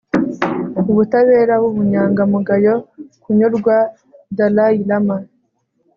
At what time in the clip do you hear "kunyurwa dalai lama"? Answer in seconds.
3.23-5.17